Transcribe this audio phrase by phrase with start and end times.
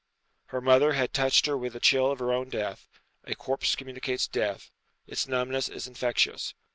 [0.47, 2.87] Her mother had touched her with the chill of her own death
[3.25, 4.71] a corpse communicates death;
[5.05, 6.55] its numbness is infectious.